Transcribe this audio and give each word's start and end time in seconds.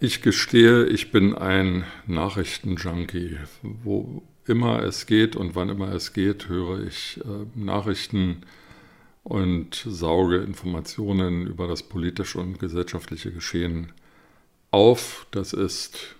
Ich 0.00 0.22
gestehe, 0.22 0.86
ich 0.86 1.10
bin 1.10 1.34
ein 1.34 1.84
Nachrichtenjunkie. 2.06 3.36
Wo 3.62 4.22
immer 4.46 4.80
es 4.84 5.06
geht 5.06 5.34
und 5.34 5.56
wann 5.56 5.70
immer 5.70 5.92
es 5.92 6.12
geht, 6.12 6.48
höre 6.48 6.86
ich 6.86 7.20
äh, 7.24 7.46
Nachrichten 7.58 8.42
und 9.24 9.74
sauge 9.74 10.36
Informationen 10.36 11.48
über 11.48 11.66
das 11.66 11.82
politische 11.82 12.38
und 12.38 12.60
gesellschaftliche 12.60 13.32
Geschehen 13.32 13.92
auf. 14.70 15.26
Das 15.32 15.52
ist 15.52 16.14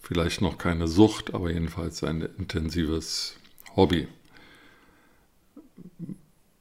vielleicht 0.00 0.40
noch 0.40 0.56
keine 0.56 0.86
Sucht, 0.86 1.34
aber 1.34 1.50
jedenfalls 1.50 2.04
ein 2.04 2.22
intensives 2.38 3.36
Hobby. 3.74 4.06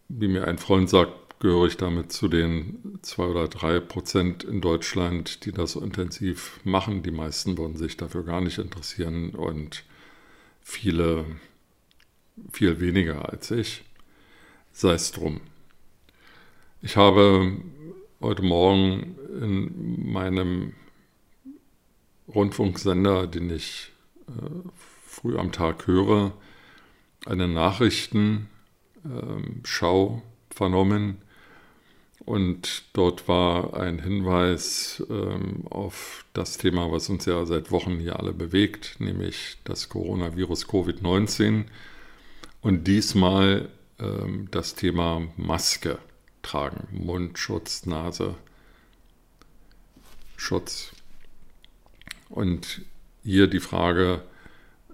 Wie 0.10 0.28
mir 0.28 0.48
ein 0.48 0.58
Freund 0.58 0.90
sagt, 0.90 1.27
gehöre 1.40 1.68
ich 1.68 1.78
damit 1.78 2.12
zu 2.12 2.28
den 2.28 3.00
zwei 3.02 3.26
oder 3.26 3.48
drei 3.48 3.80
Prozent 3.80 4.44
in 4.44 4.62
Deutschland, 4.62 5.46
die 5.46 5.52
das 5.52 5.74
so 5.74 5.82
intensiv 5.82 6.60
machen. 6.64 7.04
Die 7.04 7.12
meisten 7.12 7.58
würden 7.58 7.78
sich 7.78 7.98
dafür 7.98 8.24
gar 8.24 8.42
nicht 8.42 8.58
interessieren 8.58 9.32
und 9.32 9.84
viele 10.62 11.26
viel 12.52 12.80
weniger 12.80 13.30
als 13.30 13.52
ich. 13.52 13.84
Sei 14.72 14.94
es 14.94 15.12
drum. 15.12 15.42
Ich 16.82 16.98
habe 16.98 17.58
heute 18.22 18.44
Morgen 18.44 19.16
in 19.42 20.12
meinem 20.12 20.74
Rundfunksender, 22.28 23.28
den 23.28 23.50
ich 23.50 23.92
äh, 24.28 24.70
früh 25.08 25.38
am 25.38 25.52
Tag 25.52 25.88
höre, 25.88 26.34
eine 27.26 27.48
Nachrichtenschau 27.48 28.48
äh, 30.18 30.22
vernommen, 30.54 31.18
und 32.28 32.84
dort 32.92 33.30
war 33.30 33.78
ein 33.78 34.00
Hinweis 34.00 35.02
ähm, 35.10 35.66
auf 35.70 36.26
das 36.34 36.58
Thema, 36.58 36.92
was 36.92 37.08
uns 37.08 37.26
ja 37.26 37.46
seit 37.46 37.72
Wochen 37.72 38.00
hier 38.00 38.20
alle 38.20 38.34
bewegt, 38.34 38.98
nämlich 39.00 39.60
das 39.64 39.88
Coronavirus 39.88 40.68
Covid-19. 40.68 41.68
Und 42.60 42.86
diesmal 42.86 43.70
ähm, 43.98 44.50
das 44.52 44.76
Thema 44.76 45.26
Maske 45.38 46.00
tragen, 46.42 46.90
Mundschutz, 46.92 47.86
Nase, 47.86 48.36
Schutz. 50.36 50.92
Und 52.28 52.82
hier 53.24 53.48
die 53.48 53.62
Frage, 53.62 54.22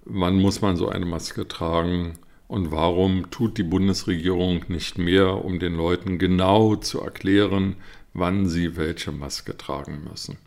wann 0.05 0.39
muss 0.39 0.61
man 0.61 0.77
so 0.77 0.87
eine 0.87 1.07
Maske 1.07 1.47
tragen? 1.47 2.13
Und 2.53 2.69
warum 2.69 3.31
tut 3.31 3.57
die 3.57 3.63
Bundesregierung 3.63 4.65
nicht 4.67 4.99
mehr, 4.99 5.43
um 5.43 5.57
den 5.57 5.73
Leuten 5.73 6.19
genau 6.19 6.75
zu 6.75 7.01
erklären, 7.01 7.77
wann 8.13 8.47
sie 8.47 8.77
welche 8.77 9.11
Maske 9.11 9.57
tragen 9.57 10.03
müssen? 10.07 10.37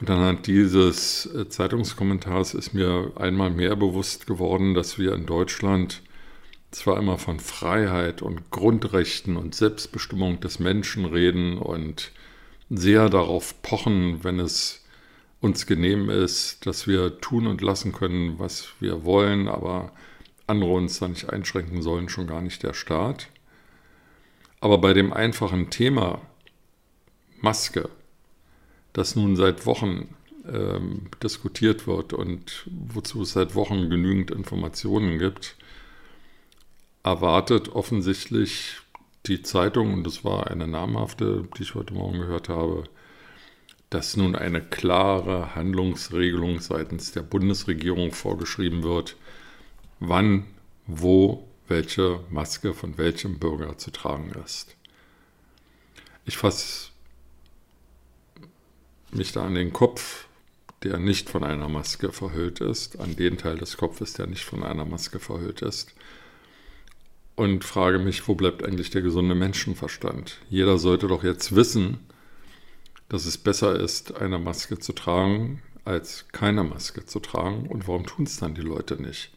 Und 0.00 0.08
anhand 0.08 0.46
dieses 0.46 1.26
äh, 1.26 1.46
Zeitungskommentars 1.46 2.54
ist 2.54 2.72
mir 2.72 3.12
einmal 3.16 3.50
mehr 3.50 3.76
bewusst 3.76 4.26
geworden, 4.26 4.72
dass 4.72 4.98
wir 4.98 5.12
in 5.12 5.26
Deutschland 5.26 6.00
zwar 6.70 6.96
immer 6.96 7.18
von 7.18 7.38
Freiheit 7.38 8.22
und 8.22 8.50
Grundrechten 8.50 9.36
und 9.36 9.54
Selbstbestimmung 9.54 10.40
des 10.40 10.58
Menschen 10.58 11.04
reden 11.04 11.58
und 11.58 12.12
sehr 12.70 13.10
darauf 13.10 13.60
pochen, 13.60 14.24
wenn 14.24 14.40
es 14.40 14.81
uns 15.42 15.66
genehm 15.66 16.08
ist, 16.08 16.64
dass 16.66 16.86
wir 16.86 17.20
tun 17.20 17.46
und 17.46 17.60
lassen 17.60 17.92
können, 17.92 18.38
was 18.38 18.68
wir 18.80 19.04
wollen, 19.04 19.48
aber 19.48 19.92
andere 20.46 20.70
uns 20.70 21.00
da 21.00 21.08
nicht 21.08 21.30
einschränken 21.30 21.82
sollen, 21.82 22.08
schon 22.08 22.28
gar 22.28 22.40
nicht 22.40 22.62
der 22.62 22.74
Staat. 22.74 23.28
Aber 24.60 24.78
bei 24.78 24.94
dem 24.94 25.12
einfachen 25.12 25.68
Thema 25.68 26.22
Maske, 27.40 27.88
das 28.92 29.16
nun 29.16 29.34
seit 29.34 29.66
Wochen 29.66 30.14
ähm, 30.46 31.08
diskutiert 31.20 31.88
wird 31.88 32.12
und 32.12 32.68
wozu 32.70 33.22
es 33.22 33.32
seit 33.32 33.56
Wochen 33.56 33.90
genügend 33.90 34.30
Informationen 34.30 35.18
gibt, 35.18 35.56
erwartet 37.02 37.70
offensichtlich 37.70 38.76
die 39.26 39.42
Zeitung, 39.42 39.92
und 39.92 40.04
das 40.04 40.24
war 40.24 40.48
eine 40.48 40.68
namhafte, 40.68 41.48
die 41.58 41.62
ich 41.62 41.74
heute 41.74 41.94
Morgen 41.94 42.20
gehört 42.20 42.48
habe, 42.48 42.84
dass 43.92 44.16
nun 44.16 44.34
eine 44.34 44.62
klare 44.62 45.54
Handlungsregelung 45.54 46.60
seitens 46.60 47.12
der 47.12 47.20
Bundesregierung 47.20 48.12
vorgeschrieben 48.12 48.82
wird, 48.82 49.16
wann, 50.00 50.44
wo 50.86 51.46
welche 51.68 52.20
Maske 52.30 52.72
von 52.72 52.96
welchem 52.96 53.38
Bürger 53.38 53.76
zu 53.76 53.90
tragen 53.90 54.32
ist. 54.44 54.76
Ich 56.24 56.38
fasse 56.38 56.88
mich 59.10 59.32
da 59.32 59.44
an 59.44 59.54
den 59.54 59.74
Kopf, 59.74 60.26
der 60.82 60.96
nicht 60.98 61.28
von 61.28 61.44
einer 61.44 61.68
Maske 61.68 62.12
verhüllt 62.12 62.60
ist, 62.60 62.98
an 62.98 63.14
den 63.14 63.36
Teil 63.36 63.58
des 63.58 63.76
Kopfes, 63.76 64.14
der 64.14 64.26
nicht 64.26 64.44
von 64.44 64.62
einer 64.62 64.86
Maske 64.86 65.20
verhüllt 65.20 65.60
ist, 65.60 65.92
und 67.34 67.64
frage 67.64 67.98
mich, 67.98 68.26
wo 68.26 68.34
bleibt 68.34 68.64
eigentlich 68.64 68.90
der 68.90 69.02
gesunde 69.02 69.34
Menschenverstand? 69.34 70.38
Jeder 70.48 70.78
sollte 70.78 71.08
doch 71.08 71.24
jetzt 71.24 71.54
wissen, 71.54 71.98
dass 73.12 73.26
es 73.26 73.36
besser 73.36 73.78
ist, 73.78 74.16
eine 74.16 74.38
Maske 74.38 74.78
zu 74.78 74.94
tragen, 74.94 75.60
als 75.84 76.28
keine 76.32 76.64
Maske 76.64 77.04
zu 77.04 77.20
tragen. 77.20 77.66
Und 77.66 77.86
warum 77.86 78.06
tun 78.06 78.24
es 78.24 78.38
dann 78.38 78.54
die 78.54 78.62
Leute 78.62 79.00
nicht? 79.00 79.30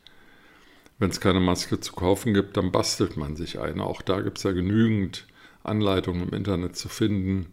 Wenn 0.97 1.09
es 1.09 1.19
keine 1.19 1.41
Maske 1.41 1.81
zu 1.81 1.91
kaufen 1.91 2.33
gibt, 2.33 2.55
dann 2.55 2.71
bastelt 2.71 3.17
man 3.17 3.35
sich 3.35 3.59
eine. 3.59 3.83
Auch 3.83 4.01
da 4.01 4.21
gibt 4.21 4.37
es 4.37 4.45
ja 4.45 4.53
genügend 4.53 5.27
Anleitungen 5.63 6.29
im 6.29 6.33
Internet 6.33 6.77
zu 6.77 6.87
finden 6.87 7.47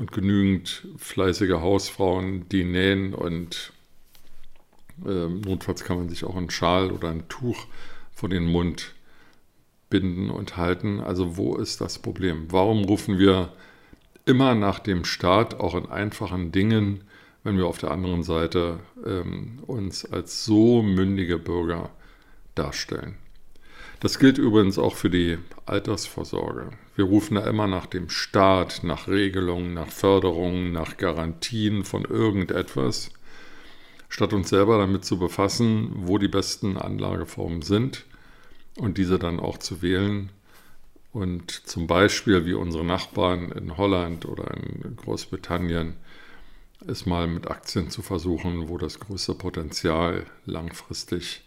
und 0.00 0.10
genügend 0.10 0.88
fleißige 0.96 1.60
Hausfrauen, 1.60 2.48
die 2.48 2.64
nähen 2.64 3.14
und 3.14 3.72
äh, 5.06 5.28
notfalls 5.28 5.84
kann 5.84 5.98
man 5.98 6.08
sich 6.08 6.24
auch 6.24 6.34
einen 6.34 6.50
Schal 6.50 6.90
oder 6.90 7.10
ein 7.10 7.28
Tuch 7.28 7.68
vor 8.12 8.28
den 8.28 8.46
Mund 8.46 8.96
binden 9.90 10.28
und 10.28 10.56
halten. 10.56 10.98
Also 10.98 11.36
wo 11.36 11.54
ist 11.54 11.80
das 11.80 12.00
Problem? 12.00 12.46
Warum 12.48 12.84
rufen 12.84 13.20
wir 13.20 13.52
immer 14.26 14.54
nach 14.54 14.80
dem 14.80 15.04
Staat, 15.04 15.58
auch 15.58 15.74
in 15.74 15.86
einfachen 15.86 16.52
Dingen, 16.52 17.04
wenn 17.44 17.56
wir 17.56 17.66
auf 17.66 17.78
der 17.78 17.92
anderen 17.92 18.24
Seite 18.24 18.80
ähm, 19.06 19.60
uns 19.66 20.04
als 20.04 20.44
so 20.44 20.82
mündige 20.82 21.38
Bürger 21.38 21.90
darstellen. 22.56 23.16
Das 24.00 24.18
gilt 24.18 24.36
übrigens 24.36 24.78
auch 24.78 24.94
für 24.94 25.08
die 25.08 25.38
Altersvorsorge. 25.64 26.70
Wir 26.96 27.04
rufen 27.04 27.36
da 27.36 27.46
immer 27.46 27.66
nach 27.66 27.86
dem 27.86 28.10
Staat, 28.10 28.80
nach 28.82 29.08
Regelungen, 29.08 29.72
nach 29.74 29.88
Förderungen, 29.88 30.72
nach 30.72 30.96
Garantien 30.96 31.84
von 31.84 32.04
irgendetwas, 32.04 33.10
statt 34.08 34.32
uns 34.32 34.48
selber 34.48 34.78
damit 34.78 35.04
zu 35.04 35.18
befassen, 35.18 35.92
wo 35.94 36.18
die 36.18 36.28
besten 36.28 36.76
Anlageformen 36.76 37.62
sind 37.62 38.04
und 38.76 38.98
diese 38.98 39.18
dann 39.18 39.40
auch 39.40 39.58
zu 39.58 39.82
wählen 39.82 40.30
und 41.16 41.50
zum 41.50 41.86
Beispiel 41.86 42.44
wie 42.44 42.52
unsere 42.52 42.84
Nachbarn 42.84 43.50
in 43.50 43.78
Holland 43.78 44.26
oder 44.26 44.52
in 44.54 44.96
Großbritannien 44.96 45.94
es 46.86 47.06
mal 47.06 47.26
mit 47.26 47.50
Aktien 47.50 47.88
zu 47.88 48.02
versuchen, 48.02 48.68
wo 48.68 48.76
das 48.76 49.00
größte 49.00 49.34
Potenzial 49.34 50.26
langfristig 50.44 51.42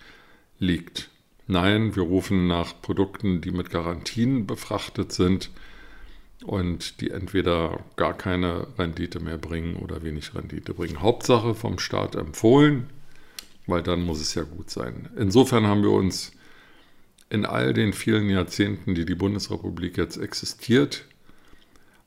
liegt. 0.58 1.12
Nein, 1.46 1.96
wir 1.96 2.02
rufen 2.02 2.48
nach 2.48 2.82
Produkten, 2.82 3.42
die 3.42 3.52
mit 3.52 3.70
Garantien 3.70 4.48
befrachtet 4.48 5.12
sind 5.12 5.52
und 6.44 7.00
die 7.00 7.12
entweder 7.12 7.86
gar 7.96 8.18
keine 8.18 8.66
Rendite 8.80 9.20
mehr 9.20 9.38
bringen 9.38 9.76
oder 9.76 10.02
wenig 10.02 10.34
Rendite 10.34 10.74
bringen. 10.74 11.04
Hauptsache 11.04 11.54
vom 11.54 11.78
Staat 11.78 12.16
empfohlen, 12.16 12.90
weil 13.68 13.84
dann 13.84 14.02
muss 14.02 14.20
es 14.20 14.34
ja 14.34 14.42
gut 14.42 14.72
sein. 14.72 15.10
Insofern 15.16 15.68
haben 15.68 15.84
wir 15.84 15.92
uns 15.92 16.32
in 17.30 17.46
all 17.46 17.74
den 17.74 17.94
vielen 17.94 18.30
Jahrzehnten, 18.30 18.96
die 18.96 19.06
die 19.06 19.16
Bundesrepublik 19.16 19.98
jetzt 19.98 20.18
existiert, 20.18 21.06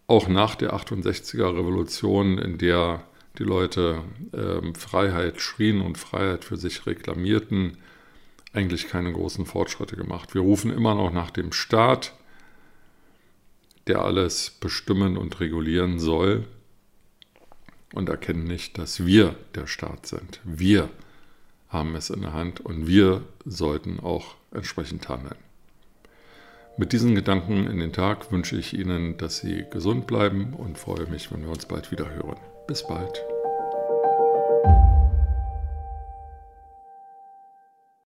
auch 0.07 0.29
nach 0.29 0.55
der 0.57 0.75
68er 0.75 1.57
Revolution, 1.57 2.39
in 2.39 2.59
der 2.59 3.05
die 3.39 3.45
Leute 3.45 4.03
äh, 4.33 4.75
Freiheit 4.75 5.41
schrien 5.41 5.81
und 5.81 5.97
Freiheit 5.97 6.45
für 6.45 6.57
sich 6.57 6.87
reklamierten, 6.87 7.79
eigentlich 8.53 8.89
keine 8.89 9.13
großen 9.13 9.47
Fortschritte 9.47 9.97
gemacht. 9.97 10.35
Wir 10.35 10.43
rufen 10.43 10.71
immer 10.71 10.95
noch 10.95 11.13
nach 11.13 11.31
dem 11.31 11.53
Staat, 11.53 12.13
der 13.87 14.03
alles 14.03 14.51
bestimmen 14.51 15.17
und 15.17 15.41
regulieren 15.41 15.99
soll. 15.99 16.45
und 17.95 18.09
erkennen 18.09 18.45
nicht, 18.45 18.79
dass 18.79 19.05
wir 19.05 19.35
der 19.55 19.67
Staat 19.67 20.07
sind. 20.07 20.41
Wir 20.45 20.89
haben 21.73 21.95
es 21.97 22.11
in 22.11 22.21
der 22.21 22.33
Hand 22.33 22.61
und 22.61 22.87
wir 22.87 23.23
sollten 23.45 23.99
auch 24.01 24.35
entsprechend 24.53 25.09
handeln. 25.09 25.37
Mit 26.77 26.93
diesen 26.93 27.15
Gedanken 27.15 27.67
in 27.67 27.79
den 27.79 27.93
Tag 27.93 28.33
wünsche 28.33 28.57
ich 28.57 28.73
Ihnen, 28.79 29.17
dass 29.19 29.39
Sie 29.39 29.65
gesund 29.71 30.07
bleiben 30.07 30.55
und 30.55 30.79
freue 30.79 31.07
mich, 31.07 31.31
wenn 31.33 31.43
wir 31.43 31.51
uns 31.51 31.67
bald 31.67 31.91
wieder 31.91 32.09
hören. 32.15 32.37
Bis 32.67 32.87
bald. 32.87 33.23